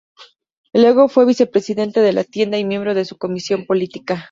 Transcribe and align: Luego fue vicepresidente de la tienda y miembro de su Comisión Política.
Luego 0.73 1.09
fue 1.09 1.27
vicepresidente 1.27 1.99
de 1.99 2.11
la 2.11 2.23
tienda 2.23 2.57
y 2.57 2.65
miembro 2.65 2.95
de 2.95 3.05
su 3.05 3.19
Comisión 3.19 3.67
Política. 3.67 4.19